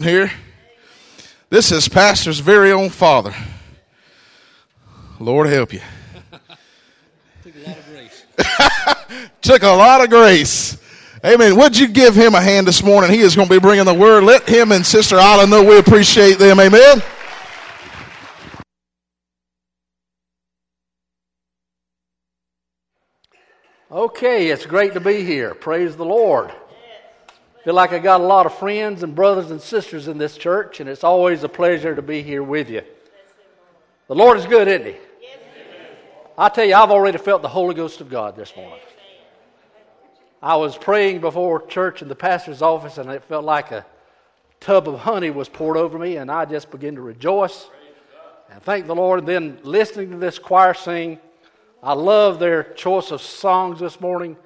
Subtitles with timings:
[0.00, 0.30] here.
[1.50, 3.34] This is Pastor's very own father.
[5.18, 5.80] Lord help you.
[7.42, 8.24] Took a lot of grace.
[9.42, 10.78] Took a lot of grace.
[11.24, 11.56] Amen.
[11.56, 13.10] Would you give him a hand this morning?
[13.10, 14.22] He is going to be bringing the word.
[14.22, 16.60] Let him and Sister Isla know we appreciate them.
[16.60, 17.02] Amen.
[23.90, 25.56] Okay, it's great to be here.
[25.56, 26.52] Praise the Lord.
[27.64, 30.80] Feel like I got a lot of friends and brothers and sisters in this church,
[30.80, 32.82] and it's always a pleasure to be here with you.
[34.06, 34.96] The Lord is good, isn't He?
[36.36, 38.78] I tell you, I've already felt the Holy Ghost of God this morning.
[40.40, 43.84] I was praying before church in the pastor's office, and it felt like a
[44.60, 47.68] tub of honey was poured over me, and I just began to rejoice
[48.50, 49.18] and thank the Lord.
[49.18, 51.18] And then listening to this choir sing,
[51.82, 54.36] I love their choice of songs this morning.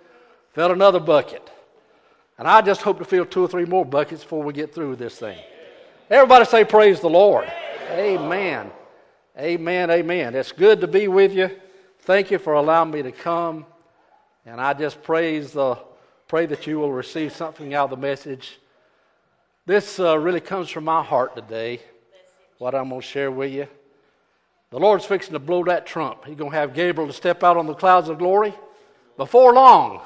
[0.54, 1.51] Felt another bucket.
[2.42, 4.90] And I just hope to fill two or three more buckets before we get through
[4.90, 5.38] with this thing.
[6.10, 7.46] Everybody say, Praise the Lord.
[7.92, 8.68] Amen.
[9.38, 9.90] Amen.
[9.92, 10.34] Amen.
[10.34, 11.52] It's good to be with you.
[12.00, 13.64] Thank you for allowing me to come.
[14.44, 15.78] And I just praise the,
[16.26, 18.58] pray that you will receive something out of the message.
[19.64, 21.78] This uh, really comes from my heart today,
[22.58, 23.68] what I'm going to share with you.
[24.70, 26.24] The Lord's fixing to blow that trump.
[26.24, 28.52] He's going to have Gabriel to step out on the clouds of glory
[29.16, 30.00] before long,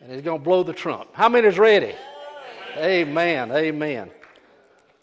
[0.00, 1.08] and he's going to blow the trump.
[1.12, 1.94] How many is ready?
[2.76, 3.50] Amen.
[3.50, 4.10] Amen.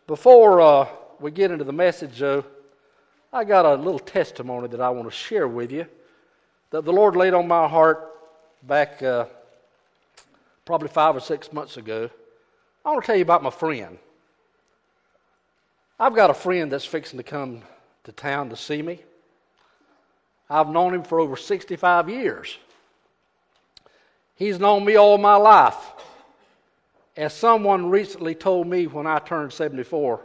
[0.07, 0.87] Before uh,
[1.19, 2.45] we get into the message, though,
[3.33, 5.85] I got a little testimony that I want to share with you
[6.69, 8.11] that the Lord laid on my heart
[8.63, 9.25] back uh,
[10.63, 12.09] probably five or six months ago.
[12.83, 13.97] I want to tell you about my friend.
[15.99, 17.61] I've got a friend that's fixing to come
[18.03, 18.99] to town to see me.
[20.49, 22.57] I've known him for over 65 years.
[24.35, 25.77] He's known me all my life.
[27.15, 30.21] As someone recently told me when I turned 74,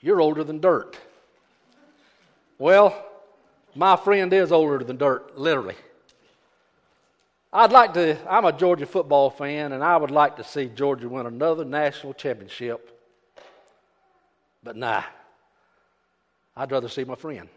[0.00, 0.96] you're older than dirt.
[2.58, 3.06] Well,
[3.74, 5.76] my friend is older than dirt, literally.
[7.52, 11.08] I'd like to, I'm a Georgia football fan, and I would like to see Georgia
[11.08, 12.96] win another national championship.
[14.62, 15.02] But nah,
[16.56, 17.48] I'd rather see my friend.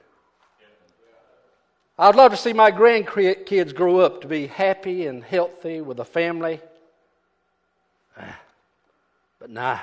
[1.98, 6.06] I'd love to see my grandkids grow up to be happy and healthy with a
[6.06, 6.60] family.
[8.18, 8.40] Ah,
[9.40, 9.80] But nah,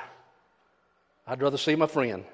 [1.25, 2.25] I'd rather see my friend.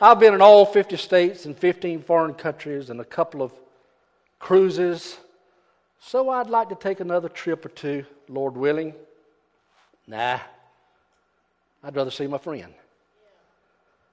[0.00, 3.52] I've been in all 50 states and 15 foreign countries and a couple of
[4.38, 5.16] cruises.
[6.00, 8.94] So I'd like to take another trip or two, Lord willing.
[10.06, 10.38] Nah,
[11.82, 12.72] I'd rather see my friend.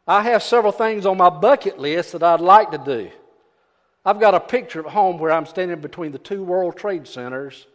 [0.07, 3.11] I have several things on my bucket list that I'd like to do.
[4.05, 7.67] I've got a picture at home where I'm standing between the two World Trade Centers,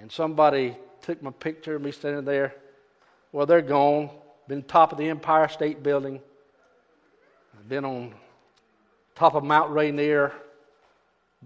[0.00, 2.54] and somebody took my picture of me standing there.
[3.32, 4.10] Well, they're gone.
[4.46, 6.20] Been top of the Empire State Building.
[7.58, 8.14] I've been on
[9.14, 10.32] top of Mount Rainier.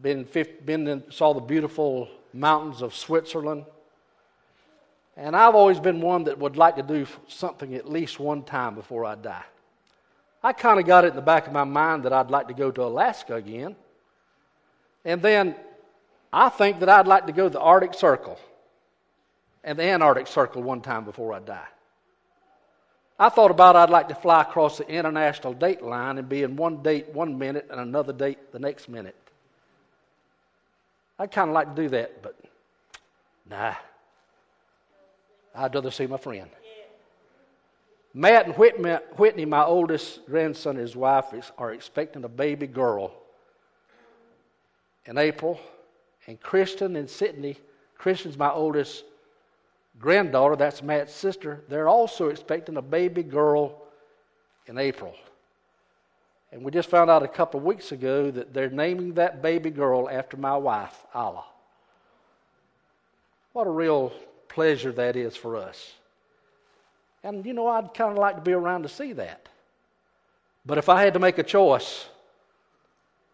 [0.00, 0.26] Been,
[0.64, 3.64] been in, saw the beautiful mountains of Switzerland.
[5.16, 8.74] And I've always been one that would like to do something at least one time
[8.74, 9.44] before I die.
[10.42, 12.54] I kind of got it in the back of my mind that I'd like to
[12.54, 13.76] go to Alaska again.
[15.04, 15.54] And then
[16.32, 18.38] I think that I'd like to go to the Arctic Circle
[19.62, 21.66] and the Antarctic Circle one time before I die.
[23.18, 26.56] I thought about I'd like to fly across the international date line and be in
[26.56, 29.14] one date one minute and another date the next minute.
[31.18, 32.36] I'd kind of like to do that, but
[33.48, 33.74] nah.
[35.54, 36.50] I'd rather see my friend.
[38.14, 43.12] Matt and Whitney, Whitney, my oldest grandson and his wife, are expecting a baby girl
[45.06, 45.58] in April.
[46.26, 47.56] And Kristen and Sydney,
[47.96, 49.04] Kristen's my oldest
[49.98, 53.82] granddaughter, that's Matt's sister, they're also expecting a baby girl
[54.66, 55.14] in April.
[56.52, 59.70] And we just found out a couple of weeks ago that they're naming that baby
[59.70, 61.44] girl after my wife, Allah.
[63.54, 64.12] What a real
[64.48, 65.92] pleasure that is for us.
[67.24, 69.48] And you know, I'd kind of like to be around to see that.
[70.64, 72.06] But if I had to make a choice,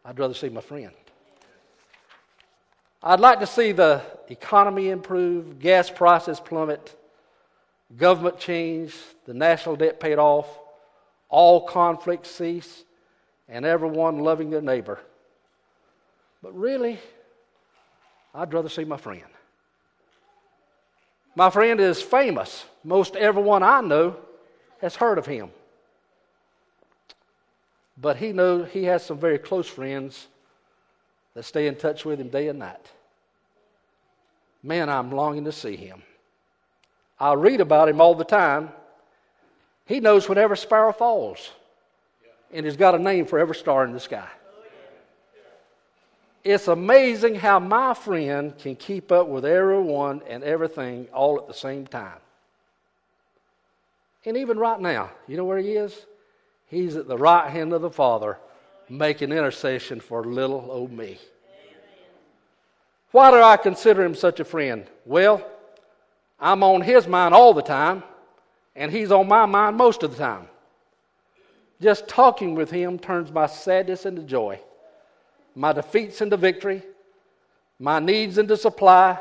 [0.04, 0.92] I'd rather see my friend.
[3.02, 6.96] I'd like to see the economy improve, gas prices plummet,
[7.96, 10.48] government change, the national debt paid off,
[11.28, 12.84] all conflicts cease,
[13.48, 14.98] and everyone loving their neighbor.
[16.42, 16.98] But really,
[18.34, 19.22] I'd rather see my friend.
[21.38, 22.64] My friend is famous.
[22.82, 24.16] Most everyone I know
[24.80, 25.52] has heard of him.
[27.96, 30.26] But he knows he has some very close friends
[31.34, 32.84] that stay in touch with him day and night.
[34.64, 36.02] Man, I'm longing to see him.
[37.20, 38.70] I read about him all the time.
[39.86, 41.52] He knows when every sparrow falls,
[42.52, 44.28] and he's got a name for every star in the sky.
[46.44, 51.54] It's amazing how my friend can keep up with everyone and everything all at the
[51.54, 52.18] same time.
[54.24, 56.06] And even right now, you know where he is?
[56.66, 58.38] He's at the right hand of the Father
[58.88, 61.18] making intercession for little old me.
[63.10, 64.86] Why do I consider him such a friend?
[65.06, 65.46] Well,
[66.38, 68.02] I'm on his mind all the time,
[68.76, 70.46] and he's on my mind most of the time.
[71.80, 74.60] Just talking with him turns my sadness into joy,
[75.58, 76.84] my defeats into victory,
[77.80, 79.18] my needs into supply,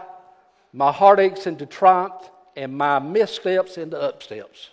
[0.71, 4.69] my heartaches into triumph, and my missteps into upsteps.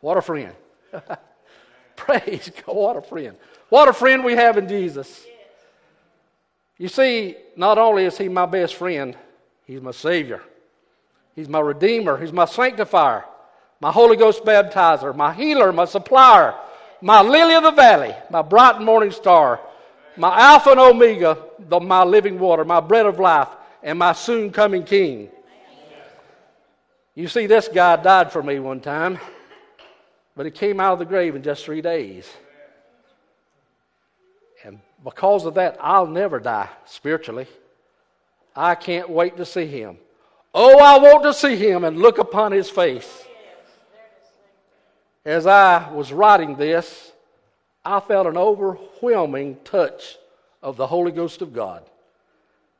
[0.00, 0.52] What a friend.
[1.96, 2.74] Praise God.
[2.74, 3.36] What a friend.
[3.68, 5.24] What a friend we have in Jesus.
[6.76, 9.16] You see, not only is He my best friend,
[9.64, 10.42] He's my Savior.
[11.36, 12.16] He's my Redeemer.
[12.18, 13.24] He's my Sanctifier,
[13.80, 16.56] my Holy Ghost baptizer, my healer, my supplier,
[17.00, 19.60] my lily of the valley, my bright morning star,
[20.16, 23.48] my Alpha and Omega, the, my living water, my bread of life,
[23.82, 25.28] and my soon coming King.
[27.14, 29.18] You see, this guy died for me one time,
[30.36, 32.30] but he came out of the grave in just three days.
[34.64, 37.46] And because of that, I'll never die spiritually.
[38.54, 39.98] I can't wait to see him.
[40.52, 43.24] Oh, I want to see him and look upon his face.
[45.24, 47.05] As I was writing this,
[47.86, 50.16] I felt an overwhelming touch
[50.60, 51.84] of the Holy Ghost of God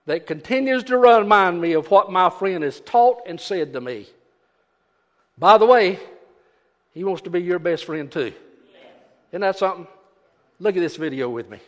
[0.07, 4.09] that continues to remind me of what my friend has taught and said to me.
[5.39, 6.01] By the way,
[6.93, 8.33] he wants to be your best friend too.
[9.31, 9.87] Isn't that something?
[10.59, 11.61] Look at this video with me.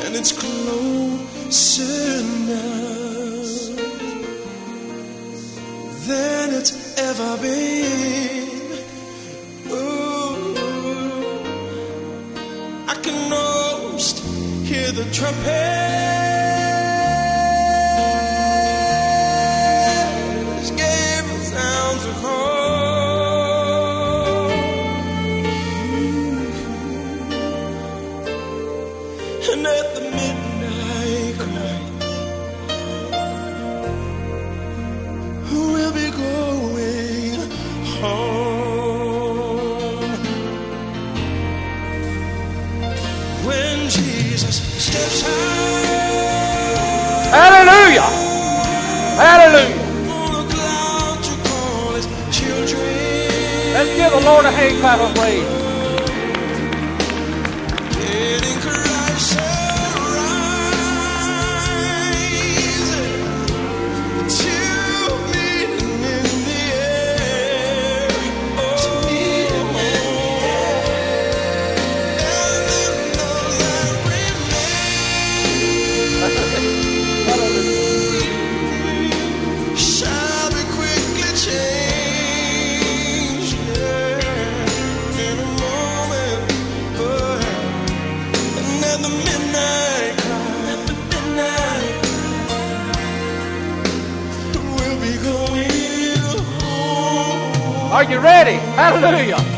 [0.00, 1.82] And it's closer
[2.48, 2.92] now
[6.06, 8.78] than it's ever been.
[9.70, 10.54] Ooh,
[12.88, 14.18] I can almost
[14.64, 16.21] hear the trumpets
[54.62, 55.41] give
[98.02, 98.56] Are you ready?
[98.74, 99.51] Hallelujah!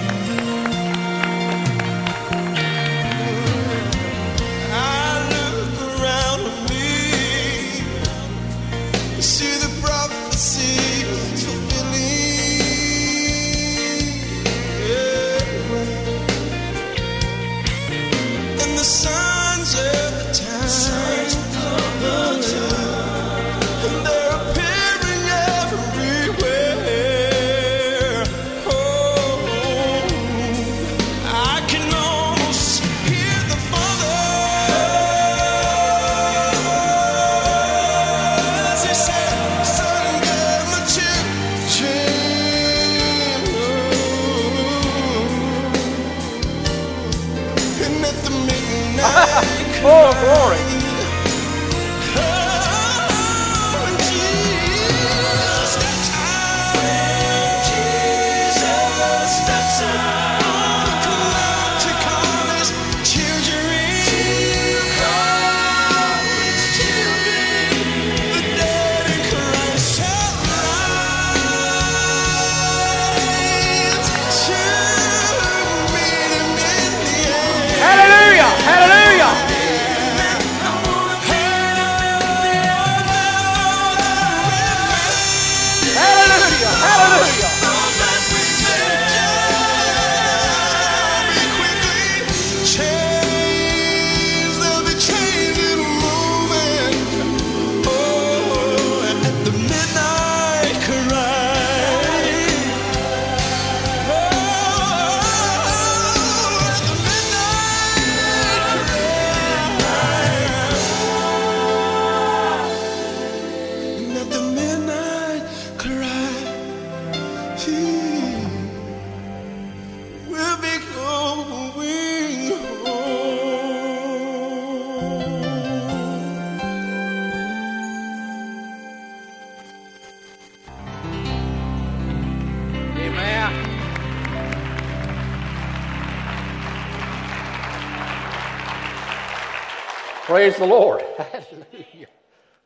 [140.45, 141.01] Praise the Lord.
[141.17, 142.07] Hallelujah.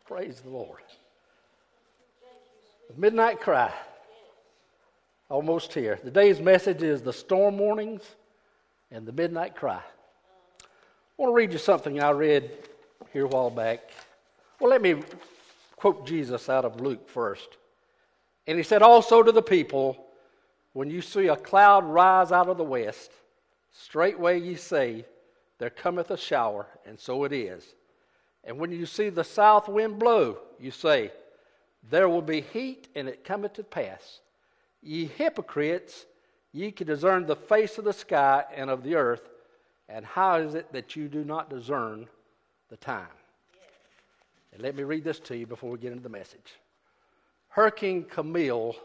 [0.05, 0.81] Praise the Lord.
[2.93, 3.73] The midnight cry.
[5.29, 5.95] Almost here.
[5.95, 8.03] Today's message is the storm warnings
[8.91, 9.81] and the midnight cry.
[9.81, 10.65] I
[11.19, 12.51] want to read you something I read
[13.13, 13.89] here a while back.
[14.59, 14.97] Well, let me
[15.77, 17.59] quote Jesus out of Luke first.
[18.49, 20.05] And he said also to the people,
[20.73, 23.13] When you see a cloud rise out of the west,
[23.71, 25.05] straightway ye say,
[25.59, 27.75] There cometh a shower, and so it is.
[28.45, 31.13] And when you see the south wind blow, you say,
[31.91, 34.21] There will be heat, and it cometh to pass.
[34.81, 36.07] Ye hypocrites,
[36.53, 39.29] ye can discern the face of the sky and of the earth,
[39.89, 42.07] and how is it that you do not discern
[42.69, 43.07] the time?
[44.53, 46.55] And let me read this to you before we get into the message.
[47.49, 48.77] Hurricane Camille,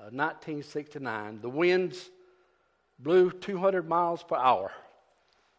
[0.00, 2.10] uh, 1969, the winds
[2.98, 4.72] blew 200 miles per hour.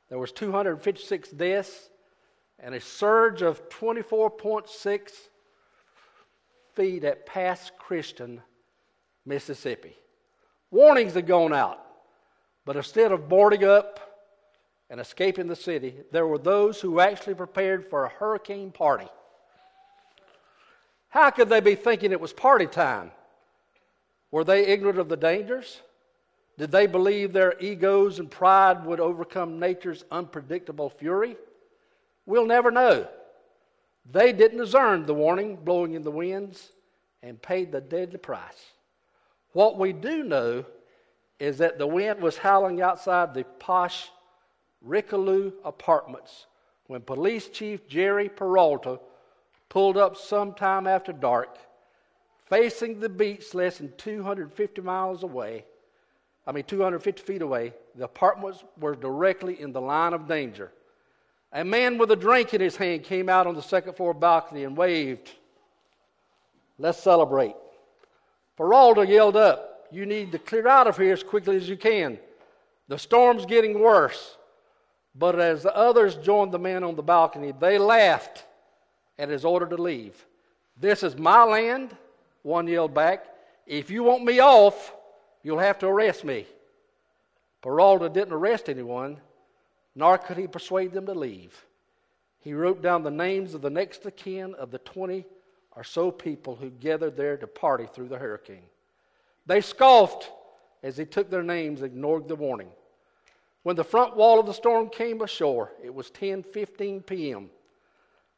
[0.10, 1.89] There was 256 deaths
[2.58, 5.12] and a surge of 24.6
[6.74, 8.42] feet at Pass Christian,
[9.25, 9.96] Mississippi.
[10.72, 11.80] Warnings had gone out,
[12.66, 14.00] but instead of boarding up
[14.89, 19.08] and escaping the city, there were those who actually prepared for a hurricane party.
[21.10, 23.12] How could they be thinking it was party time?
[24.32, 25.82] Were they ignorant of the dangers?
[26.60, 31.38] Did they believe their egos and pride would overcome nature's unpredictable fury?
[32.25, 33.08] We'll never know.
[34.12, 36.74] They didn't discern the warning blowing in the winds
[37.24, 38.74] and paid the deadly price.
[39.54, 40.66] What we do know
[41.39, 44.10] is that the wind was howling outside the posh
[44.82, 46.48] Richelieu apartments
[46.88, 49.00] when Police Chief Jerry Peralta
[49.70, 51.58] pulled up sometime after dark,
[52.44, 55.63] facing the beach less than 250 miles away.
[56.48, 57.74] I mean, 250 feet away.
[57.96, 60.72] The apartments were directly in the line of danger.
[61.51, 64.63] A man with a drink in his hand came out on the second floor balcony
[64.63, 65.31] and waved.
[66.77, 67.55] Let's celebrate.
[68.55, 72.19] Peralta yelled up, You need to clear out of here as quickly as you can.
[72.88, 74.38] The storm's getting worse.
[75.15, 78.46] But as the others joined the man on the balcony, they laughed
[79.17, 80.25] at his order to leave.
[80.79, 81.96] This is my land,
[82.43, 83.25] one yelled back.
[83.67, 84.93] If you want me off,
[85.43, 86.46] you'll have to arrest me.
[87.62, 89.17] Peralta didn't arrest anyone,
[89.96, 91.65] nor could he persuade them to leave.
[92.39, 95.25] He wrote down the names of the next of kin of the 20
[95.75, 98.63] or so people who gathered there to party through the hurricane.
[99.46, 100.31] They scoffed
[100.84, 102.69] as he took their names ignored the warning.
[103.63, 107.50] When the front wall of the storm came ashore, it was 10:15 p.m.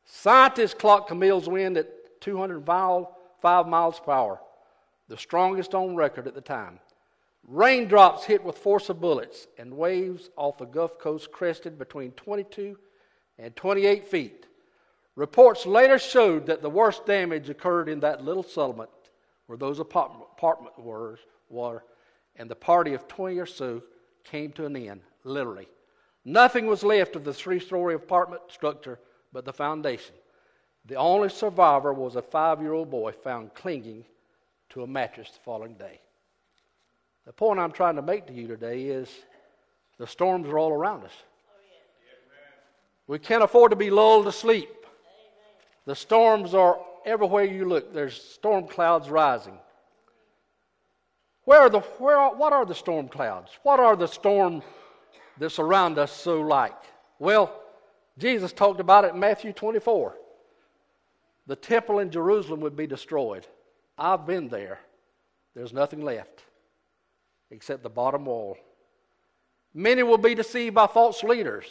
[0.05, 4.41] Scientists clocked Camille's wind at 205 miles per hour,
[5.07, 6.79] the strongest on record at the time.
[7.47, 12.77] Raindrops hit with force of bullets, and waves off the Gulf Coast crested between 22
[13.37, 14.45] and 28 feet.
[15.15, 18.89] Reports later showed that the worst damage occurred in that little settlement
[19.47, 21.19] where those apartment, were,
[21.49, 21.83] were,
[22.37, 23.83] and the party of 20 or so
[24.23, 25.67] came to an end, literally.
[26.23, 28.99] Nothing was left of the three story apartment structure
[29.33, 30.15] but the foundation.
[30.85, 34.05] The only survivor was a five year old boy found clinging
[34.69, 35.99] to a mattress the following day.
[37.25, 39.09] The point I'm trying to make to you today is
[39.97, 41.13] the storms are all around us.
[43.07, 44.69] We can't afford to be lulled to sleep.
[45.85, 47.93] The storms are everywhere you look.
[47.93, 49.57] There's storm clouds rising.
[51.43, 53.51] Where are the where are, what are the storm clouds?
[53.63, 54.61] What are the storm
[55.37, 56.77] that surround us so like?
[57.19, 57.53] Well,
[58.17, 60.15] Jesus talked about it in Matthew 24.
[61.47, 63.45] The temple in Jerusalem would be destroyed.
[63.97, 64.79] I've been there.
[65.53, 66.43] There's nothing left
[67.51, 68.57] except the bottom wall.
[69.73, 71.65] Many will be deceived by false leaders.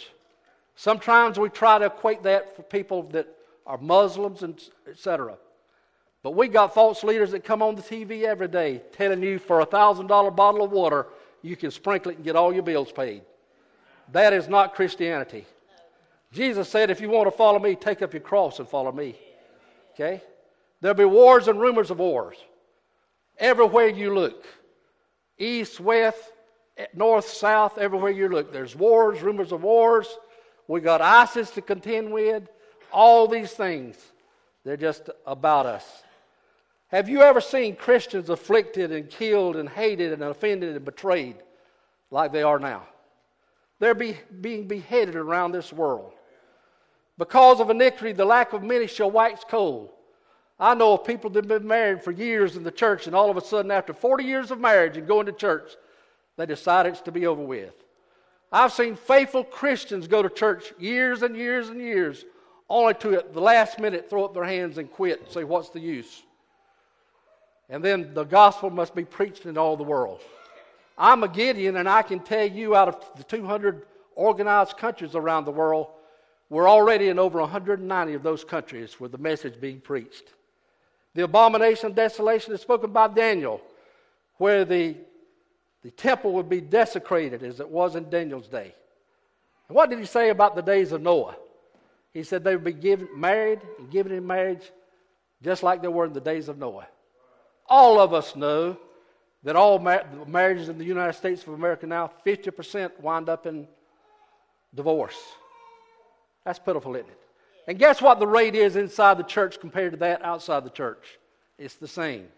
[0.76, 3.28] Sometimes we try to equate that for people that
[3.66, 5.36] are Muslims and etc.
[6.22, 9.60] But we got false leaders that come on the TV every day telling you for
[9.60, 11.06] a thousand dollar bottle of water
[11.42, 13.22] you can sprinkle it and get all your bills paid.
[14.12, 15.46] That is not Christianity.
[16.32, 19.16] Jesus said, if you want to follow me, take up your cross and follow me.
[19.94, 20.22] Okay?
[20.80, 22.36] There'll be wars and rumors of wars.
[23.38, 24.44] Everywhere you look.
[25.40, 26.22] East, west,
[26.94, 28.52] north, south, everywhere you look.
[28.52, 30.06] There's wars, rumors of wars.
[30.68, 32.48] We got ISIS to contend with.
[32.92, 33.96] All these things.
[34.64, 36.02] They're just about us.
[36.88, 41.36] Have you ever seen Christians afflicted and killed and hated and offended and betrayed
[42.10, 42.86] like they are now?
[43.78, 46.12] They're be, being beheaded around this world.
[47.16, 49.90] Because of iniquity, the lack of many shall wax cold.
[50.60, 53.30] I know of people that have been married for years in the church, and all
[53.30, 55.72] of a sudden, after 40 years of marriage and going to church,
[56.36, 57.72] they decide it's to be over with.
[58.52, 62.26] I've seen faithful Christians go to church years and years and years,
[62.68, 65.70] only to at the last minute throw up their hands and quit and say, What's
[65.70, 66.22] the use?
[67.70, 70.20] And then the gospel must be preached in all the world.
[70.98, 75.46] I'm a Gideon, and I can tell you out of the 200 organized countries around
[75.46, 75.86] the world,
[76.50, 80.34] we're already in over 190 of those countries with the message being preached.
[81.14, 83.60] The abomination of desolation is spoken by Daniel,
[84.36, 84.96] where the,
[85.82, 88.74] the temple would be desecrated as it was in Daniel's day.
[89.68, 91.36] And what did he say about the days of Noah?
[92.12, 94.70] He said they would be given, married and given in marriage
[95.42, 96.86] just like they were in the days of Noah.
[97.66, 98.76] All of us know
[99.42, 103.66] that all mar- marriages in the United States of America now, 50% wind up in
[104.74, 105.18] divorce.
[106.44, 107.18] That's pitiful, isn't it?
[107.66, 111.18] And guess what the rate is inside the church compared to that outside the church?
[111.58, 112.28] It's the same.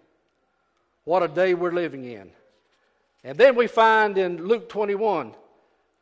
[1.04, 2.30] What a day we're living in.
[3.24, 5.34] And then we find in Luke 21,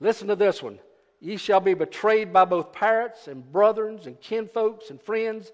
[0.00, 0.78] listen to this one.
[1.20, 5.52] Ye shall be betrayed by both parents and brethren and kinfolks and friends,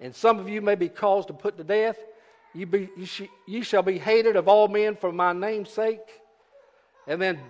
[0.00, 1.98] and some of you may be caused to put to death.
[2.54, 6.20] Ye, be, ye, sh- shall be hated of all men for my name's sake.
[7.06, 7.40] And then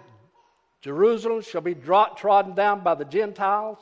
[0.81, 3.79] Jerusalem shall be trodden down by the Gentiles.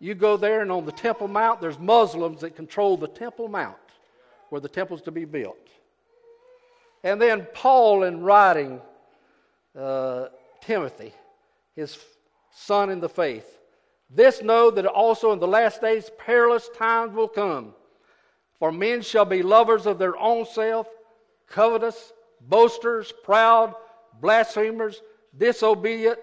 [0.00, 3.76] You go there, and on the Temple Mount, there's Muslims that control the Temple Mount
[4.54, 5.68] where the temple's to be built.
[7.02, 8.80] And then Paul, in writing
[9.76, 10.26] uh,
[10.60, 11.12] Timothy,
[11.74, 11.98] his
[12.52, 13.58] son in the faith,
[14.08, 17.74] this know that also in the last days perilous times will come.
[18.60, 20.86] For men shall be lovers of their own self,
[21.48, 23.74] covetous, boasters, proud,
[24.20, 25.02] blasphemers,
[25.36, 26.20] disobedient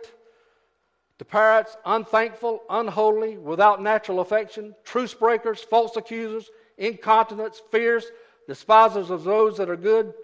[1.22, 8.08] to parents, unthankful, unholy, without natural affection, truce breakers, false accusers, incontinents, fierce,
[8.48, 10.16] despisers of those that are good,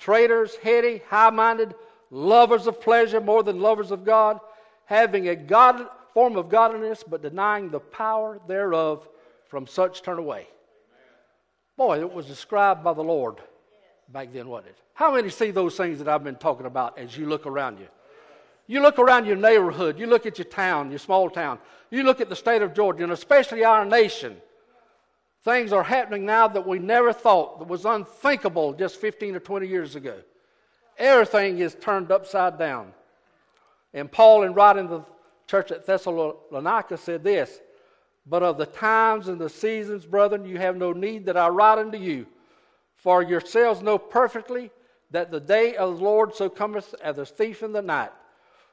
[0.00, 1.72] traitors, heady, high minded,
[2.10, 4.40] lovers of pleasure more than lovers of God,
[4.86, 9.08] having a God, form of godliness, but denying the power thereof,
[9.46, 10.48] from such turn away.
[11.76, 13.36] Boy, it was described by the Lord
[14.08, 14.78] back then, wasn't it?
[14.94, 17.86] How many see those things that I've been talking about as you look around you?
[18.70, 21.58] You look around your neighborhood, you look at your town, your small town,
[21.90, 24.36] you look at the state of Georgia, and especially our nation.
[25.42, 29.66] Things are happening now that we never thought that was unthinkable just 15 or 20
[29.66, 30.20] years ago.
[30.96, 32.92] Everything is turned upside down.
[33.92, 35.04] And Paul, in writing to the
[35.48, 37.58] church at Thessalonica, said this
[38.24, 41.78] But of the times and the seasons, brethren, you have no need that I write
[41.78, 42.24] unto you.
[42.94, 44.70] For yourselves know perfectly
[45.10, 48.12] that the day of the Lord so cometh as a thief in the night.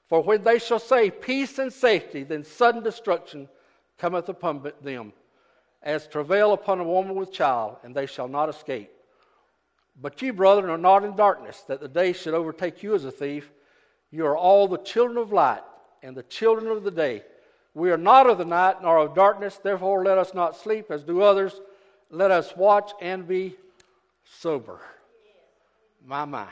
[0.08, 3.50] For when they shall say peace and safety, then sudden destruction
[3.98, 5.14] cometh upon them,
[5.84, 8.92] as travail upon a woman with child, and they shall not escape.
[10.00, 13.12] But ye, brethren, are not in darkness, that the day should overtake you as a
[13.12, 13.52] thief.
[14.12, 15.64] You are all the children of light
[16.04, 17.24] and the children of the day.
[17.74, 21.04] We are not of the night nor of darkness, therefore let us not sleep as
[21.04, 21.60] do others.
[22.10, 23.56] Let us watch and be
[24.24, 24.80] sober.
[26.06, 26.48] My, my.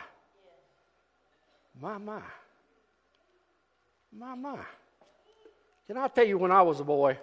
[1.80, 2.22] My, my.
[4.18, 4.58] My, my.
[5.88, 7.18] Can I tell you when I was a boy?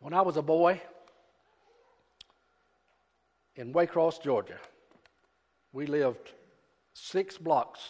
[0.00, 0.80] When I was a boy
[3.56, 4.58] in Waycross, Georgia,
[5.72, 6.32] we lived
[6.92, 7.80] six blocks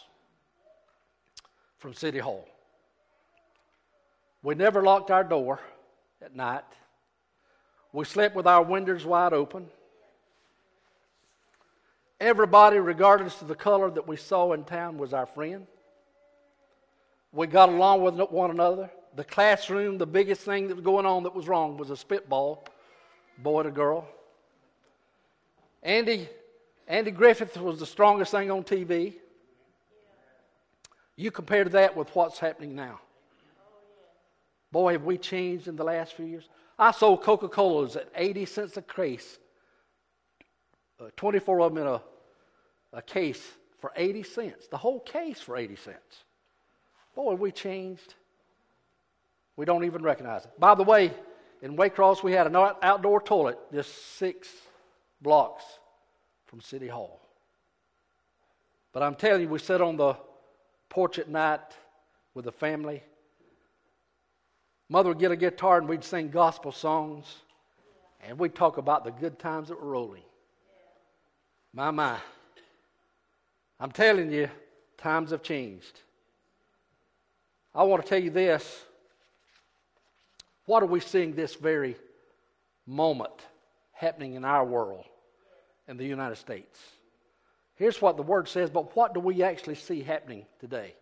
[1.78, 2.48] from City Hall.
[4.42, 5.58] We never locked our door
[6.22, 6.64] at night.
[7.92, 9.66] We slept with our windows wide open.
[12.20, 15.66] Everybody, regardless of the color that we saw in town, was our friend.
[17.32, 18.90] We got along with one another.
[19.14, 22.64] The classroom, the biggest thing that was going on that was wrong was a spitball,
[23.38, 24.08] boy and a girl.
[25.82, 26.28] Andy,
[26.88, 29.14] Andy Griffith was the strongest thing on TV.
[31.16, 33.00] You compare that with what's happening now.
[34.72, 36.48] Boy, have we changed in the last few years.
[36.78, 39.38] I sold Coca Colas at 80 cents a case,
[41.00, 42.02] uh, 24 of them in a,
[42.92, 43.42] a case
[43.78, 44.68] for 80 cents.
[44.68, 46.24] The whole case for 80 cents.
[47.14, 48.14] Boy, we changed.
[49.56, 50.58] We don't even recognize it.
[50.58, 51.12] By the way,
[51.62, 54.48] in Waycross, we had an outdoor toilet just six
[55.20, 55.64] blocks
[56.46, 57.20] from City Hall.
[58.92, 60.16] But I'm telling you, we sat on the
[60.88, 61.60] porch at night
[62.34, 63.02] with the family.
[64.88, 67.24] Mother would get a guitar and we'd sing gospel songs,
[68.26, 70.22] and we'd talk about the good times that were rolling.
[71.76, 72.16] My, my.
[73.78, 74.48] I'm telling you,
[74.96, 76.00] times have changed.
[77.74, 78.80] I want to tell you this.
[80.64, 81.96] What are we seeing this very
[82.86, 83.44] moment
[83.92, 85.04] happening in our world,
[85.86, 86.80] in the United States?
[87.74, 90.94] Here's what the Word says, but what do we actually see happening today?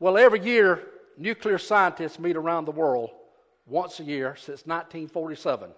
[0.00, 0.82] Well, every year,
[1.16, 3.10] nuclear scientists meet around the world
[3.64, 5.70] once a year since 1947.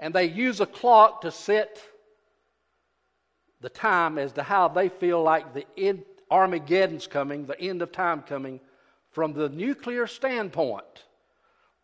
[0.00, 1.80] And they use a clock to set
[3.62, 7.92] the time as to how they feel like the end, Armageddon's coming, the end of
[7.92, 8.60] time coming,
[9.12, 11.04] from the nuclear standpoint.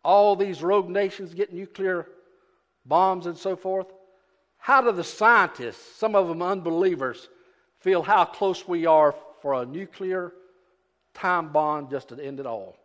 [0.03, 2.07] All these rogue nations get nuclear
[2.85, 3.87] bombs and so forth.
[4.57, 7.29] How do the scientists, some of them unbelievers,
[7.79, 10.33] feel how close we are for a nuclear
[11.13, 12.75] time bomb just to end it all?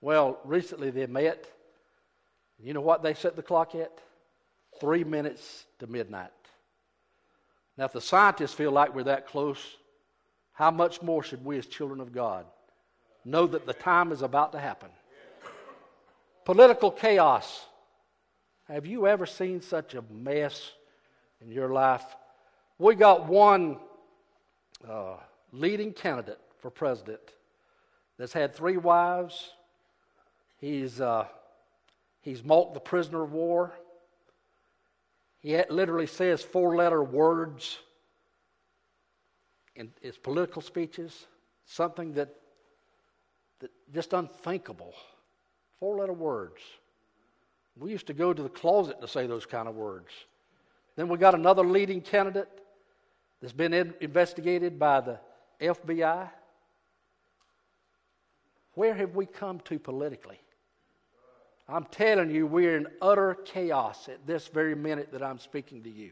[0.00, 1.46] Well, recently they met.
[2.62, 3.90] You know what they set the clock at?
[4.80, 6.30] Three minutes to midnight.
[7.76, 9.76] Now, if the scientists feel like we're that close,
[10.52, 12.44] how much more should we as children of God
[13.24, 14.90] know that the time is about to happen?
[16.44, 17.66] Political chaos.
[18.68, 20.72] Have you ever seen such a mess
[21.40, 22.04] in your life?
[22.78, 23.78] We got one
[24.88, 25.16] uh,
[25.52, 27.20] leading candidate for president
[28.18, 29.50] that's had three wives.
[30.58, 31.26] He's, uh,
[32.20, 33.72] he's mocked the prisoner of war.
[35.40, 37.78] He literally says four letter words
[39.74, 41.26] in his political speeches,
[41.64, 42.34] something that,
[43.60, 44.94] that just unthinkable.
[45.78, 46.60] Four letter words.
[47.78, 50.10] We used to go to the closet to say those kind of words.
[50.96, 52.48] Then we got another leading candidate
[53.40, 55.18] that's been in, investigated by the
[55.60, 56.28] FBI.
[58.74, 60.38] Where have we come to politically?
[61.72, 65.90] I'm telling you, we're in utter chaos at this very minute that I'm speaking to
[65.90, 66.10] you.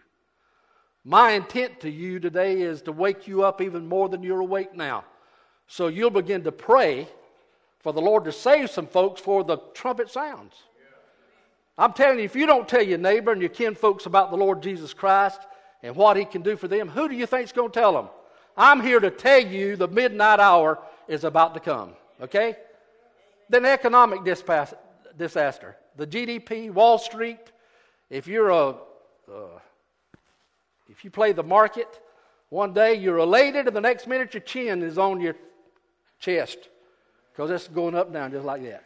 [1.05, 4.75] My intent to you today is to wake you up even more than you're awake
[4.75, 5.05] now.
[5.67, 7.09] So you'll begin to pray
[7.81, 10.55] for the Lord to save some folks for the trumpet sounds.
[11.77, 14.37] I'm telling you, if you don't tell your neighbor and your kin folks about the
[14.37, 15.41] Lord Jesus Christ
[15.83, 18.09] and what he can do for them, who do you think's going to tell them?
[18.57, 21.95] I'm here to tell you the midnight hour is about to come.
[22.21, 22.57] Okay?
[23.49, 24.75] Then economic dispass-
[25.19, 25.77] disaster.
[25.97, 27.53] The GDP, Wall Street.
[28.09, 28.69] If you're a,
[29.31, 29.59] uh,
[30.89, 32.01] if you play the market,
[32.49, 35.37] one day you're elated, and the next minute your chin is on your
[36.19, 36.59] chest
[37.33, 38.85] because it's going up down just like that.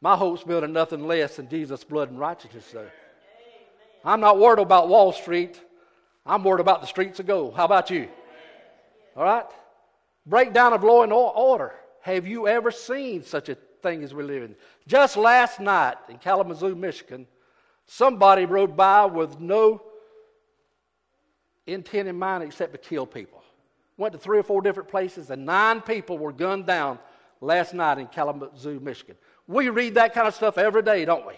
[0.00, 2.66] My hope's built in nothing less than Jesus' blood and righteousness.
[2.70, 2.86] So.
[4.04, 5.60] I'm not worried about Wall Street.
[6.26, 7.56] I'm worried about the streets of gold.
[7.56, 8.08] How about you?
[9.16, 9.46] All right?
[10.26, 11.74] Breakdown of law and order.
[12.02, 14.56] Have you ever seen such a thing as we live in?
[14.88, 17.28] Just last night in Kalamazoo, Michigan,
[17.86, 19.82] somebody rode by with no
[21.66, 23.42] intent in mind except to kill people.
[23.96, 26.98] Went to three or four different places, and nine people were gunned down
[27.40, 29.16] last night in Kalamazoo, Michigan.
[29.46, 31.34] We read that kind of stuff every day, don't we?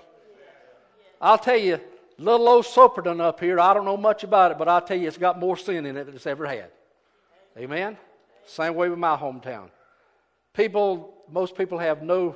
[1.20, 1.80] I'll tell you,
[2.16, 5.08] little old Soperton up here, I don't know much about it, but I'll tell you,
[5.08, 6.70] it's got more sin in it than it's ever had.
[7.58, 7.98] Amen?
[8.46, 9.68] Same way with my hometown.
[10.56, 12.34] People, most people have no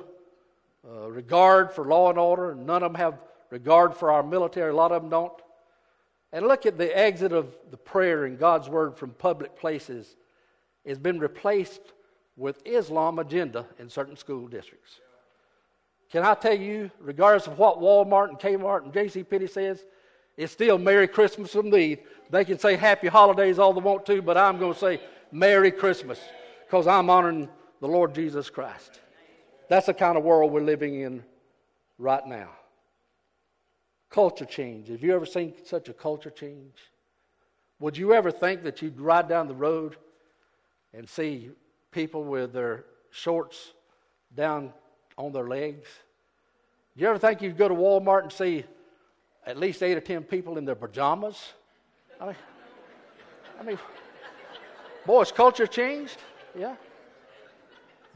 [0.87, 3.17] uh, regard for law and order, and none of them have
[3.49, 4.69] regard for our military.
[4.69, 5.33] A lot of them don't.
[6.31, 10.15] And look at the exit of the prayer in God's word from public places.
[10.85, 11.81] It's been replaced
[12.37, 14.99] with Islam agenda in certain school districts.
[16.11, 19.23] Can I tell you, regardless of what Walmart and Kmart and J.C.
[19.23, 19.83] Penney says,
[20.37, 21.97] it's still Merry Christmas from me.
[22.29, 25.71] They can say Happy Holidays all they want to, but I'm going to say Merry
[25.71, 26.19] Christmas
[26.67, 27.49] because I'm honoring
[27.81, 29.01] the Lord Jesus Christ.
[29.67, 31.23] That's the kind of world we're living in
[31.97, 32.49] right now.
[34.09, 34.89] Culture change.
[34.89, 36.75] Have you ever seen such a culture change?
[37.79, 39.95] Would you ever think that you'd ride down the road
[40.93, 41.49] and see
[41.91, 43.71] people with their shorts
[44.35, 44.71] down
[45.17, 45.87] on their legs?
[46.95, 48.65] Do you ever think you'd go to Walmart and see
[49.45, 51.53] at least eight or ten people in their pajamas?
[52.19, 52.35] I mean,
[53.59, 53.79] I mean,
[55.05, 56.17] boys, culture changed.
[56.55, 56.75] Yeah.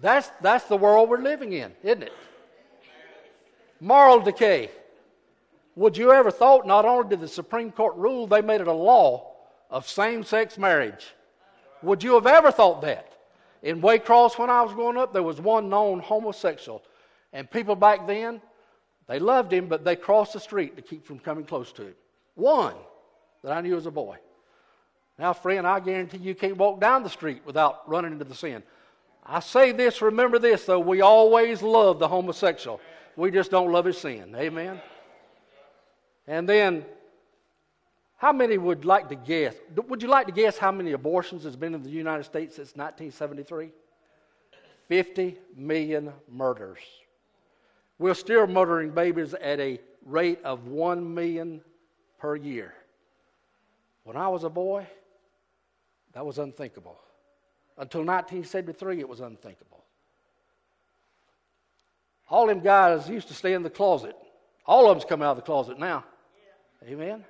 [0.06, 2.14] That's, that's the world we're living in, isn't it?
[3.80, 4.70] Moral decay.
[5.76, 8.72] Would you ever thought not only did the Supreme Court rule, they made it a
[8.72, 9.34] law
[9.72, 11.16] of same sex marriage?
[11.82, 13.14] Would you have ever thought that?
[13.64, 16.84] In Waycross, when I was growing up, there was one known homosexual.
[17.34, 18.44] And people back then,
[19.08, 21.96] they loved him, but they crossed the street to keep from coming close to him.
[22.36, 22.76] One
[23.44, 24.18] that I knew as a boy.
[25.18, 28.62] Now, friend, I guarantee you can't walk down the street without running into the sin.
[29.26, 30.80] I say this, remember this, though.
[30.80, 32.80] We always love the homosexual.
[33.16, 34.36] We just don't love his sin.
[34.36, 34.80] Amen?
[36.28, 36.86] And then,
[38.18, 39.56] how many would like to guess?
[39.88, 42.76] Would you like to guess how many abortions has been in the United States since
[42.76, 43.72] 1973?
[44.88, 46.80] 50 million murders.
[47.98, 51.62] We're still murdering babies at a rate of 1 million
[52.20, 52.74] per year.
[54.04, 54.86] When I was a boy,
[56.14, 57.00] that was unthinkable.
[57.78, 59.84] Until 1973, it was unthinkable.
[62.30, 64.16] All them guys used to stay in the closet.
[64.66, 66.04] All of them's come out of the closet now.
[66.88, 67.24] Amen?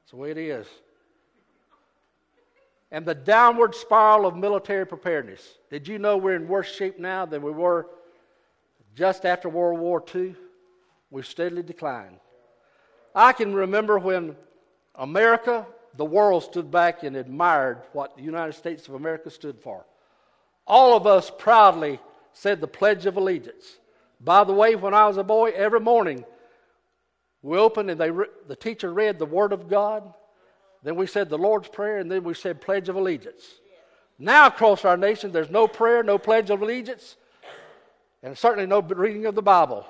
[0.00, 0.66] That's the way it is.
[2.90, 5.58] And the downward spiral of military preparedness.
[5.70, 7.86] Did you know we're in worse shape now than we were
[8.96, 10.34] just after World War II?
[11.10, 12.18] We've steadily declined.
[13.14, 14.34] I can remember when
[14.96, 19.84] America, the world stood back and admired what the United States of America stood for.
[20.70, 21.98] All of us proudly
[22.32, 23.78] said the Pledge of Allegiance.
[24.20, 26.24] By the way, when I was a boy, every morning
[27.42, 30.14] we opened and they, re- the teacher read the Word of God.
[30.84, 33.42] Then we said the Lord's Prayer, and then we said Pledge of Allegiance.
[34.16, 37.16] Now, across our nation, there's no prayer, no Pledge of Allegiance,
[38.22, 39.84] and certainly no reading of the Bible.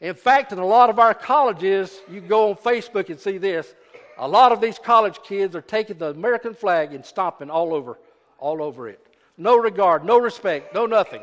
[0.00, 3.74] In fact, in a lot of our colleges, you go on Facebook and see this.
[4.18, 7.98] A lot of these college kids are taking the American flag and stomping all over,
[8.38, 9.04] all over it.
[9.36, 11.22] No regard, no respect, no nothing.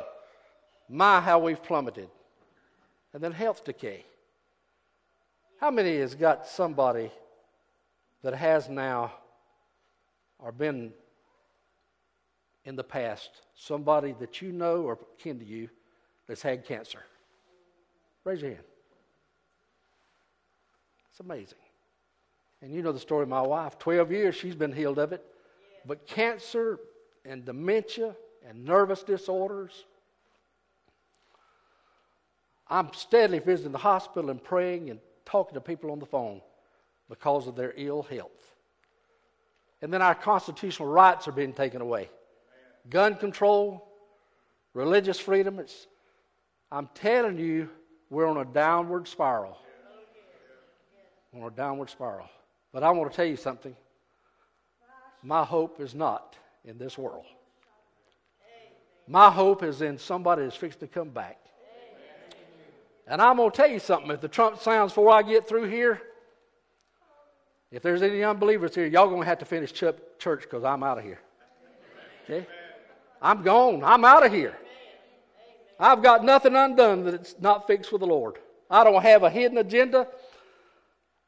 [0.90, 2.10] My, how we've plummeted.
[3.14, 4.06] And then health decay.
[5.60, 7.12] How many has got somebody
[8.24, 9.14] that has now
[10.40, 10.92] or been
[12.66, 15.70] in the past, somebody that you know or kin to you
[16.28, 17.00] that's had cancer?
[18.24, 18.64] Raise your hand.
[21.12, 21.58] It's amazing.
[22.62, 23.80] And you know the story of my wife.
[23.80, 25.26] 12 years she's been healed of it.
[25.86, 26.80] But cancer
[27.26, 28.16] and dementia
[28.48, 29.86] and nervous disorders.
[32.68, 36.42] I'm steadily visiting the hospital and praying and talking to people on the phone
[37.10, 38.56] because of their ill health.
[39.82, 42.10] And then our constitutional rights are being taken away.
[42.90, 43.88] Gun control,
[44.74, 45.60] religious freedom.
[45.60, 45.88] It's,
[46.72, 47.70] I'm telling you,
[48.10, 49.58] we're on a downward spiral.
[51.36, 52.30] On a downward spiral.
[52.72, 53.76] But I want to tell you something.
[55.24, 57.26] My hope is not in this world.
[59.08, 61.38] My hope is in somebody that's fixed to come back.
[63.08, 64.10] And I'm going to tell you something.
[64.12, 66.02] If the trump sounds before I get through here,
[67.72, 69.84] if there's any unbelievers here, y'all going to have to finish ch-
[70.20, 71.20] church because I'm out of here.
[72.24, 72.48] Okay?
[73.22, 73.84] I'm gone.
[73.84, 74.58] I'm out of here.
[75.80, 78.38] I've got nothing undone that it's not fixed with the Lord.
[78.70, 80.08] I don't have a hidden agenda.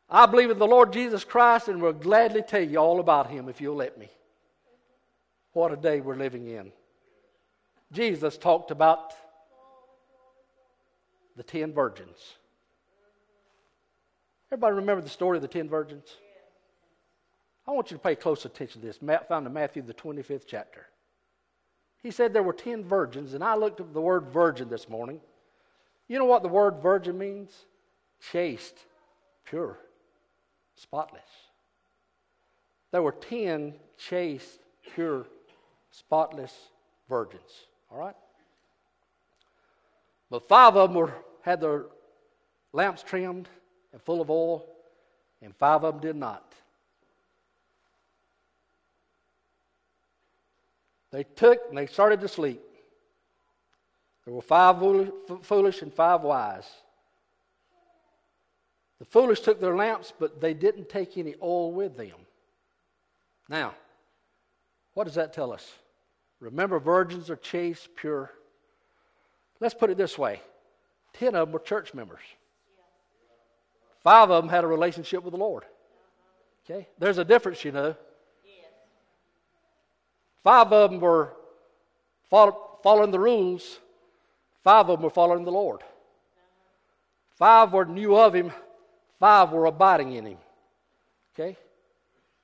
[0.09, 3.49] I believe in the Lord Jesus Christ and will gladly tell you all about him
[3.49, 4.09] if you'll let me.
[5.53, 6.71] What a day we're living in.
[7.91, 9.13] Jesus talked about
[11.35, 12.17] the ten virgins.
[14.51, 16.05] Everybody remember the story of the ten virgins?
[17.67, 19.01] I want you to pay close attention to this.
[19.01, 20.87] Matt found in Matthew, the 25th chapter.
[22.01, 25.21] He said there were ten virgins, and I looked up the word virgin this morning.
[26.07, 27.51] You know what the word virgin means?
[28.31, 28.77] Chaste,
[29.45, 29.79] pure,
[30.75, 31.21] spotless.
[32.91, 34.59] There were ten chaste,
[34.93, 35.25] pure,
[35.93, 36.53] spotless
[37.07, 37.67] virgins.
[37.91, 38.15] All right?
[40.29, 41.85] But five of them were, had their
[42.73, 43.47] lamps trimmed
[43.91, 44.65] and full of oil,
[45.41, 46.53] and five of them did not.
[51.11, 52.61] They took and they started to sleep.
[54.25, 54.77] There were five
[55.43, 56.67] foolish and five wise.
[58.97, 62.15] The foolish took their lamps, but they didn't take any oil with them.
[63.49, 63.75] Now,
[64.93, 65.71] what does that tell us?
[66.43, 68.29] Remember, virgins are chaste, pure.
[69.61, 70.41] Let's put it this way
[71.13, 72.19] ten of them were church members.
[74.03, 75.63] Five of them had a relationship with the Lord.
[76.65, 76.89] Okay?
[76.99, 77.95] There's a difference, you know.
[80.43, 81.31] Five of them were
[82.29, 83.79] following the rules,
[84.65, 85.81] five of them were following the Lord.
[87.35, 88.51] Five were knew of Him,
[89.17, 90.37] five were abiding in Him.
[91.33, 91.57] Okay?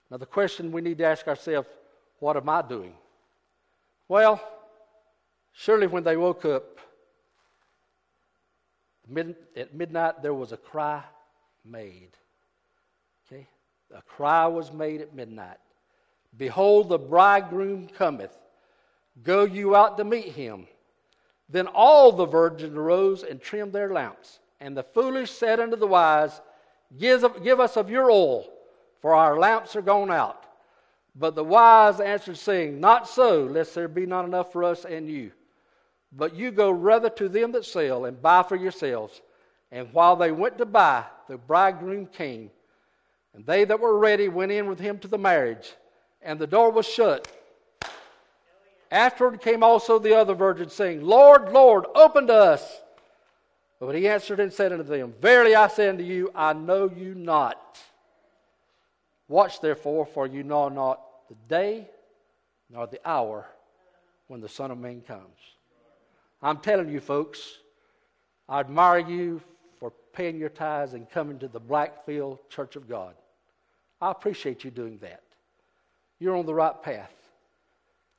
[0.09, 1.67] Now, the question we need to ask ourselves
[2.19, 2.93] what am I doing?
[4.09, 4.41] Well,
[5.53, 6.79] surely when they woke up
[9.07, 11.03] mid- at midnight, there was a cry
[11.63, 12.09] made.
[13.31, 13.47] Okay?
[13.95, 15.59] A cry was made at midnight.
[16.35, 18.35] Behold, the bridegroom cometh.
[19.21, 20.67] Go you out to meet him.
[21.47, 24.39] Then all the virgins arose and trimmed their lamps.
[24.59, 26.41] And the foolish said unto the wise,
[26.97, 28.49] Give, give us of your oil,
[29.01, 30.45] for our lamps are gone out.
[31.15, 35.09] But the wise answered, saying, Not so, lest there be not enough for us and
[35.09, 35.31] you.
[36.11, 39.21] But you go rather to them that sell and buy for yourselves.
[39.71, 42.51] And while they went to buy, the bridegroom came.
[43.33, 45.73] And they that were ready went in with him to the marriage,
[46.21, 47.27] and the door was shut.
[48.91, 52.81] Afterward came also the other virgins, saying, Lord, Lord, open to us.
[53.79, 57.13] But he answered and said unto them, Verily I say unto you, I know you
[57.13, 57.79] not.
[59.29, 61.87] Watch therefore, for you know not the day
[62.69, 63.45] nor the hour
[64.27, 65.37] when the Son of Man comes.
[66.41, 67.59] I'm telling you, folks,
[68.47, 69.41] I admire you
[69.79, 73.13] for paying your tithes and coming to the Blackfield Church of God.
[74.01, 75.21] I appreciate you doing that.
[76.19, 77.13] You're on the right path.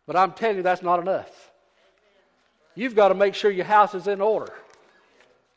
[0.06, 1.50] But I'm telling you, that's not enough.
[2.74, 4.52] You've got to make sure your house is in order.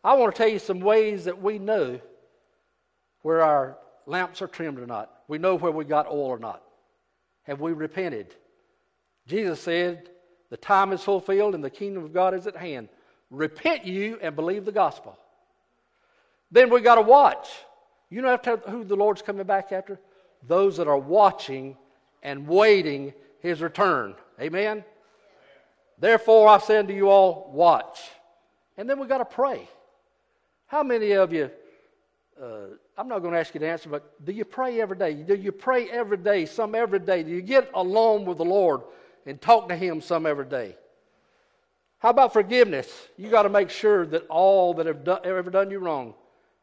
[0.04, 2.00] I want to tell you some ways that we know
[3.22, 5.12] where our lamps are trimmed or not.
[5.28, 6.64] We know where we got oil or not.
[7.44, 8.36] Have we repented?
[9.28, 10.10] Jesus said,
[10.50, 12.90] The time is fulfilled and the kingdom of God is at hand.
[13.30, 15.18] Repent you and believe the gospel.
[16.52, 17.50] Then we got to watch.
[18.10, 18.38] You know
[18.68, 20.00] who the Lord's coming back after?
[20.46, 21.76] Those that are watching
[22.22, 24.16] and waiting his return.
[24.40, 24.84] Amen?
[25.98, 28.00] Therefore, I say unto you all, watch.
[28.78, 29.68] And then we got to pray.
[30.68, 31.50] How many of you,
[32.42, 35.14] uh, I'm not going to ask you to answer, but do you pray every day?
[35.14, 37.24] Do you pray every day, some every day?
[37.24, 38.82] Do you get alone with the Lord
[39.26, 40.76] and talk to Him some every day?
[41.98, 42.92] How about forgiveness?
[43.18, 46.14] You got to make sure that all that have done, ever done you wrong,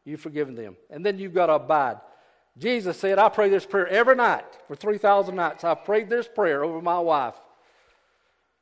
[0.05, 0.77] you've forgiven them.
[0.89, 1.97] And then you've got to abide.
[2.57, 5.63] Jesus said, I pray this prayer every night for 3,000 nights.
[5.63, 7.35] I've prayed this prayer over my wife.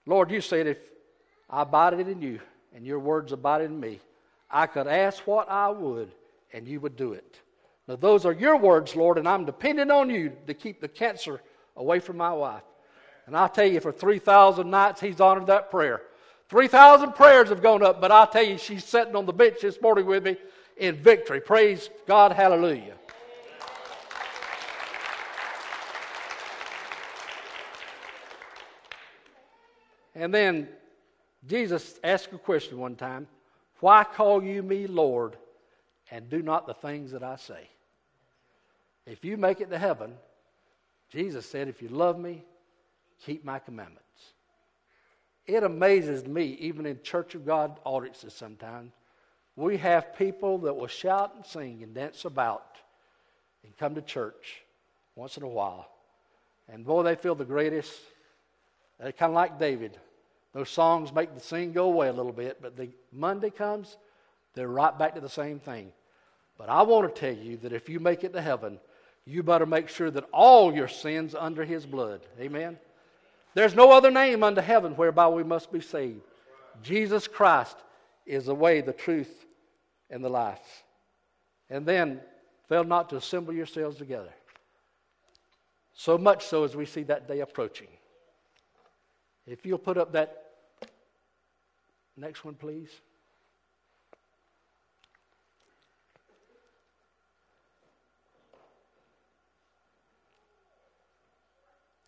[0.05, 0.77] Lord, you said if
[1.49, 2.39] I abided in you
[2.73, 3.99] and your words abided in me,
[4.49, 6.11] I could ask what I would
[6.53, 7.39] and you would do it.
[7.89, 11.41] Now, those are your words, Lord, and I'm depending on you to keep the cancer
[11.75, 12.61] away from my wife.
[13.25, 16.03] And I'll tell you, for 3,000 nights, he's honored that prayer.
[16.49, 19.81] 3,000 prayers have gone up, but I'll tell you, she's sitting on the bench this
[19.81, 20.37] morning with me
[20.77, 21.41] in victory.
[21.41, 22.93] Praise God, hallelujah.
[30.13, 30.67] And then
[31.47, 33.25] Jesus asked a question one time
[33.79, 35.37] Why call you me Lord
[36.11, 37.67] and do not the things that I say?
[39.05, 40.13] If you make it to heaven,
[41.09, 42.43] Jesus said, If you love me,
[43.25, 44.03] keep my commandments.
[45.45, 48.93] It amazes me, even in Church of God audiences sometimes,
[49.55, 52.77] we have people that will shout and sing and dance about
[53.63, 54.61] and come to church
[55.15, 55.89] once in a while.
[56.71, 57.91] And boy, they feel the greatest.
[58.99, 59.97] They're kind of like David.
[60.53, 63.97] Those songs make the sing go away a little bit, but the Monday comes,
[64.53, 65.91] they're right back to the same thing.
[66.57, 68.79] But I want to tell you that if you make it to heaven,
[69.29, 72.21] you better make sure that all your sins under his blood.
[72.39, 72.79] Amen.
[73.53, 76.21] There's no other name under heaven whereby we must be saved.
[76.81, 77.77] Jesus Christ
[78.25, 79.45] is the way, the truth,
[80.09, 80.83] and the life.
[81.69, 82.21] And then
[82.67, 84.33] fail not to assemble yourselves together.
[85.93, 87.89] So much so as we see that day approaching.
[89.45, 90.45] If you'll put up that
[92.17, 92.89] next one, please.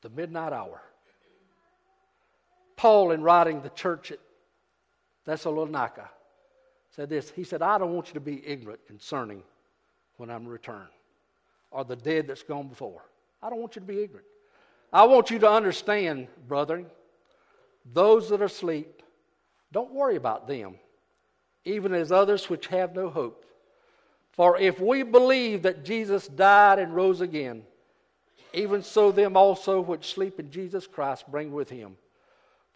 [0.01, 0.81] The midnight hour.
[2.75, 4.19] Paul, in writing the church at
[5.25, 6.09] Thessalonica,
[6.95, 7.29] said this.
[7.29, 9.43] He said, I don't want you to be ignorant concerning
[10.17, 10.89] when I'm returned
[11.71, 13.03] or the dead that's gone before.
[13.41, 14.27] I don't want you to be ignorant.
[14.93, 16.85] I want you to understand, brethren,
[17.93, 19.01] those that are asleep,
[19.71, 20.75] don't worry about them,
[21.63, 23.45] even as others which have no hope.
[24.33, 27.63] For if we believe that Jesus died and rose again,
[28.53, 31.97] even so them also which sleep in Jesus Christ bring with him.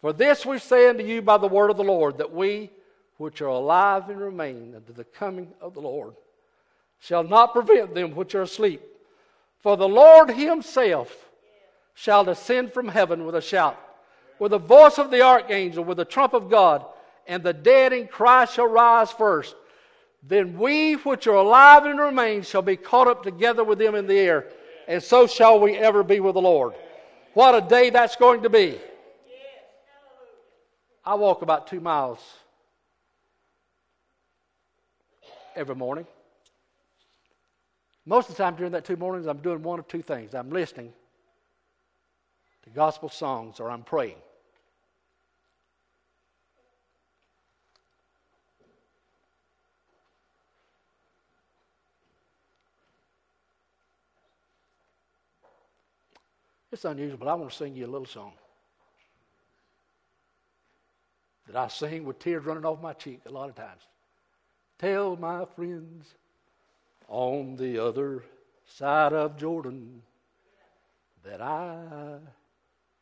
[0.00, 2.70] For this we say unto you by the word of the Lord, that we
[3.16, 6.14] which are alive and remain unto the coming of the Lord
[6.98, 8.82] shall not prevent them which are asleep.
[9.60, 11.14] For the Lord himself
[11.94, 13.78] shall descend from heaven with a shout,
[14.38, 16.84] with the voice of the archangel, with the trump of God,
[17.26, 19.56] and the dead in Christ shall rise first.
[20.22, 24.06] Then we which are alive and remain shall be caught up together with them in
[24.06, 24.46] the air,
[24.86, 26.74] and so shall we ever be with the Lord.
[27.34, 28.78] What a day that's going to be.
[31.04, 32.18] I walk about two miles
[35.54, 36.06] every morning.
[38.04, 40.34] Most of the time during that two mornings, I'm doing one of two things.
[40.34, 40.92] I'm listening
[42.62, 44.16] to gospel songs or I'm praying.
[56.76, 58.32] It's unusual, but I want to sing you a little song
[61.46, 63.80] that I sing with tears running off my cheek a lot of times.
[64.78, 66.06] Tell my friends
[67.08, 68.24] on the other
[68.66, 70.02] side of Jordan
[71.24, 72.18] that I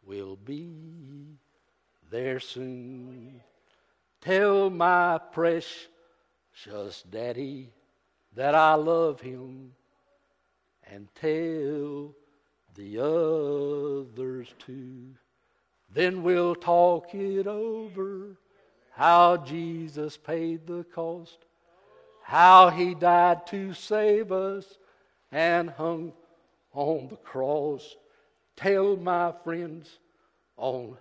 [0.07, 1.37] will be
[2.13, 3.41] there soon.
[4.21, 5.89] Tell my precious
[7.11, 7.73] daddy
[8.37, 9.73] that I love him
[10.89, 12.15] and tell
[12.75, 15.15] the others too.
[15.93, 18.37] Then we'll talk it over
[18.93, 21.39] how Jesus paid the cost
[22.25, 24.79] how he died to save us
[25.31, 26.11] and hung
[26.73, 27.97] on the cross.
[28.57, 29.99] Tell my friends
[30.57, 30.97] on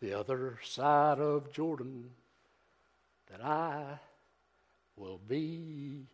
[0.00, 2.08] the other side of Jordan
[3.30, 3.98] that I
[4.96, 6.06] will be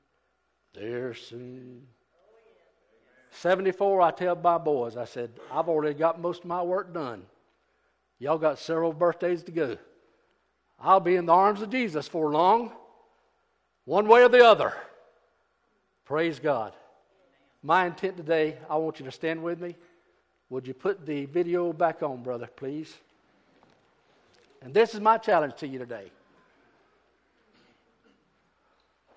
[0.74, 1.86] there soon.
[3.34, 7.22] 74, I tell my boys, I said, I've already got most of my work done.
[8.18, 9.76] Y'all got several birthdays to go.
[10.80, 12.72] I'll be in the arms of Jesus for long
[13.84, 14.72] one way or the other.
[16.04, 16.72] Praise God.
[17.62, 19.74] My intent today, I want you to stand with me.
[20.50, 22.94] Would you put the video back on, brother, please?
[24.62, 26.10] And this is my challenge to you today.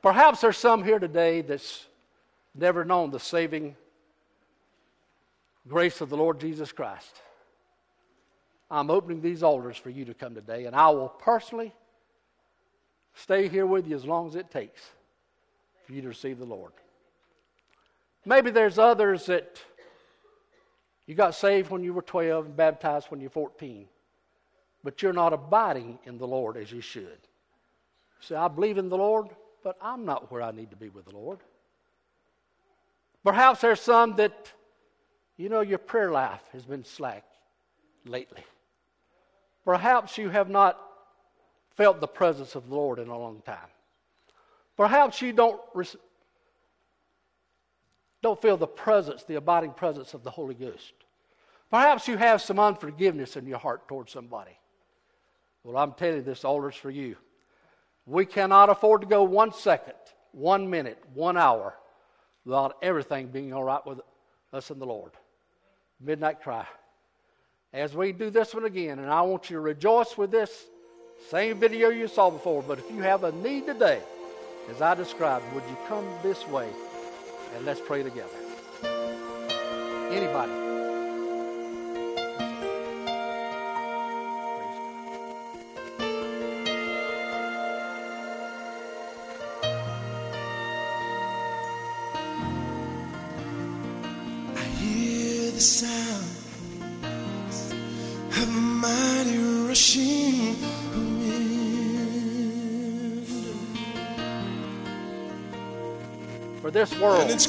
[0.01, 1.85] Perhaps there's some here today that's
[2.55, 3.75] never known the saving
[5.67, 7.21] grace of the Lord Jesus Christ.
[8.69, 11.73] I'm opening these altars for you to come today, and I will personally
[13.13, 14.81] stay here with you as long as it takes
[15.85, 16.73] for you to receive the Lord.
[18.25, 19.61] Maybe there's others that
[21.05, 23.87] you got saved when you were 12 and baptized when you're 14,
[24.83, 27.03] but you're not abiding in the Lord as you should.
[27.03, 29.29] You say, I believe in the Lord,
[29.63, 31.39] but I'm not where I need to be with the Lord.
[33.23, 34.51] Perhaps there's some that,
[35.37, 37.23] you know, your prayer life has been slack
[38.05, 38.43] lately.
[39.63, 40.79] Perhaps you have not
[41.75, 43.57] felt the presence of the Lord in a long time.
[44.75, 45.59] Perhaps you don't,
[48.21, 50.93] don't feel the presence, the abiding presence of the Holy Ghost.
[51.69, 54.57] Perhaps you have some unforgiveness in your heart towards somebody.
[55.63, 57.17] Well, I'm telling you, this altar's for you.
[58.05, 59.93] We cannot afford to go one second,
[60.31, 61.75] one minute, one hour
[62.45, 63.99] without everything being all right with
[64.53, 65.11] us and the Lord.
[65.99, 66.65] Midnight cry.
[67.73, 70.65] As we do this one again, and I want you to rejoice with this
[71.29, 74.01] same video you saw before, but if you have a need today,
[74.69, 76.69] as I described, would you come this way
[77.55, 78.29] and let's pray together?
[80.11, 80.66] Anybody?
[106.77, 107.47] This world, this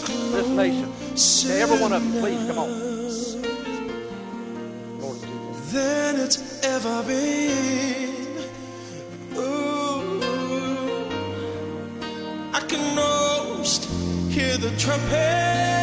[0.49, 2.71] nation, okay, every one of you, please come on.
[4.99, 5.19] Lord
[5.71, 8.49] than it's ever been.
[9.37, 10.21] Ooh,
[12.55, 13.85] I can almost
[14.31, 15.78] hear the trumpets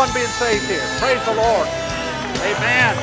[0.00, 0.80] one being saved here.
[0.98, 1.68] Praise the Lord.
[2.40, 2.96] Amen.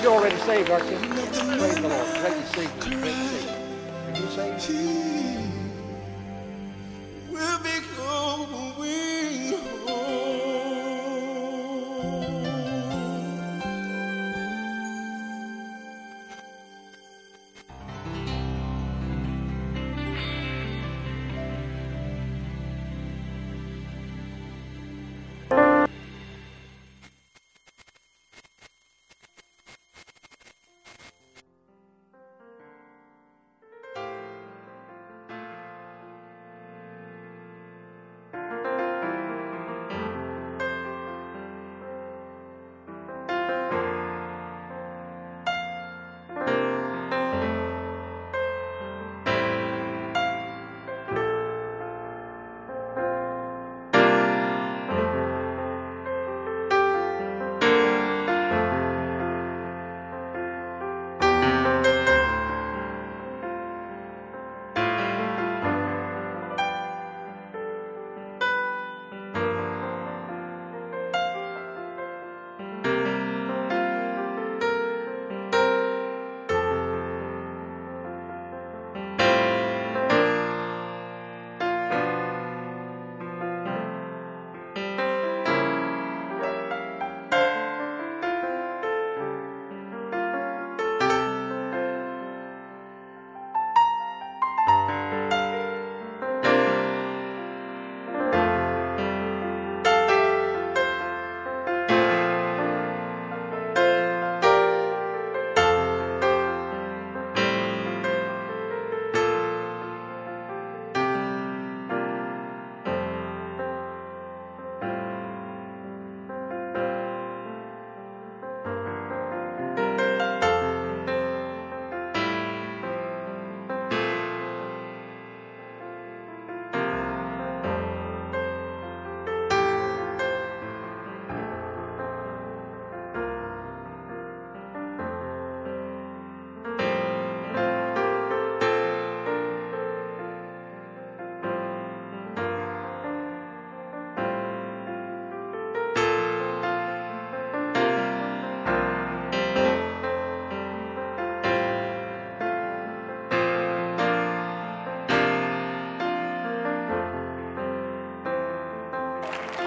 [0.00, 0.98] You're already saved, aren't you?
[1.58, 2.06] Praise the Lord.
[2.22, 3.25] Let you.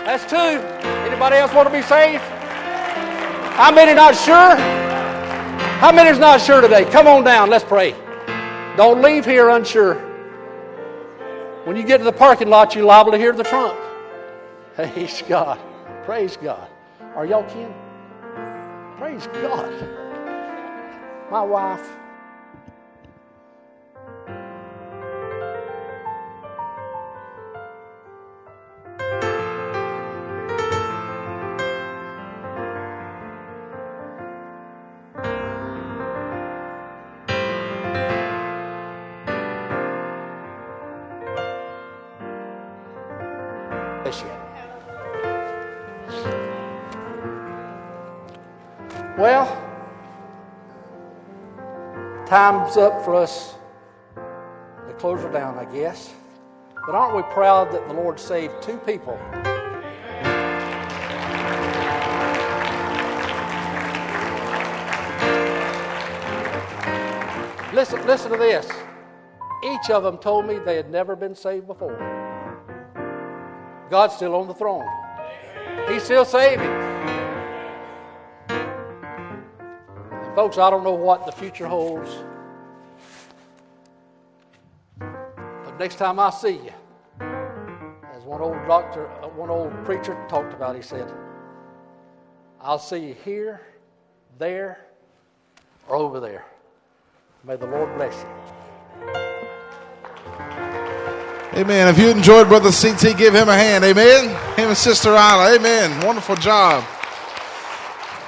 [0.10, 0.36] That's two.
[0.38, 2.24] Anybody else want to be saved?
[3.54, 4.56] How many not sure?
[5.78, 6.86] How many's not sure today?
[6.86, 7.52] Come on down.
[7.52, 7.92] Let's pray.
[8.76, 9.94] Don't leave here unsure.
[11.66, 13.80] When you get to the parking lot, you're liable to hear the trump.
[14.76, 15.60] Praise God.
[16.06, 16.68] Praise God.
[17.16, 17.72] Are y'all kin?
[18.98, 19.72] Praise God.
[21.30, 21.88] My wife.
[52.78, 53.56] Up for us
[54.16, 56.14] to close her down, I guess.
[56.86, 59.20] But aren't we proud that the Lord saved two people?
[67.74, 68.68] Listen, listen to this.
[69.64, 71.98] Each of them told me they had never been saved before.
[73.90, 74.88] God's still on the throne.
[75.88, 76.68] He's still saving.
[80.36, 82.10] Folks, I don't know what the future holds.
[85.80, 86.74] Next time I see you,
[87.22, 91.12] as one old doctor, uh, one old preacher talked about, he said,
[92.62, 93.62] I'll see you here,
[94.38, 94.86] there,
[95.88, 96.46] or over there.
[97.46, 98.30] May the Lord bless you.
[101.58, 101.88] Amen.
[101.88, 103.86] If you enjoyed Brother CT, give him a hand.
[103.86, 104.28] Amen.
[104.56, 105.56] Him and Sister Isla.
[105.56, 106.06] Amen.
[106.06, 106.84] Wonderful job.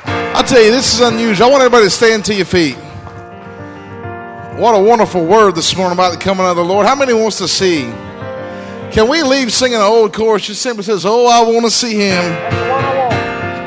[0.06, 1.48] I tell you, this is unusual.
[1.48, 2.78] I want everybody to stand to your feet.
[4.56, 6.86] What a wonderful word this morning about the coming of the Lord.
[6.86, 7.84] How many wants to see?
[8.92, 10.46] Can we leave singing an old chorus?
[10.46, 12.22] Just simply says, Oh, I want to see him.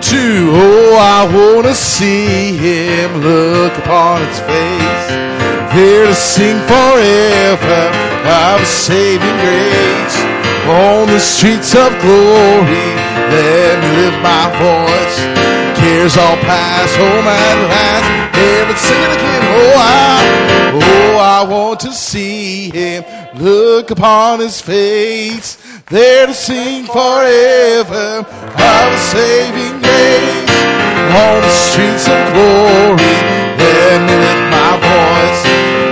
[0.02, 5.08] Two, oh, I want to see him look upon his face.
[5.72, 7.88] Here to sing forever
[8.28, 10.16] of saving grace.
[10.68, 12.88] On the streets of glory,
[13.32, 15.53] let me lift my voice.
[15.84, 18.08] Cares all pass, oh, home at last.
[18.32, 19.42] Heaven sing it again.
[19.52, 23.04] Oh, I, oh, I want to see him
[23.36, 25.60] look upon his face.
[25.92, 30.56] There to sing forever of saving grace.
[31.20, 33.16] On the streets of glory,
[33.60, 35.40] let me lift my voice.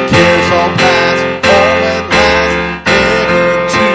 [0.09, 1.20] Cares all past,
[1.53, 2.57] all at last,
[2.97, 3.45] ever
[3.76, 3.86] to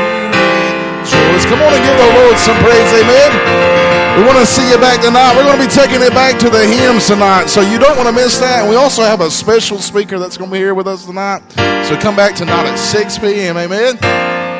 [1.02, 1.45] rejoice.
[1.50, 3.76] Come on and give the Lord some praise, amen.
[4.18, 5.36] We want to see you back tonight.
[5.36, 8.09] We're going to be taking it back to the hymns tonight, so you don't want
[8.09, 8.61] to miss that.
[8.61, 11.43] And we also have a special speaker that's going to be here with us tonight.
[11.86, 13.57] So come back tonight at 6 p.m.
[13.57, 13.93] Amen.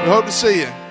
[0.03, 0.87] We hope to see you.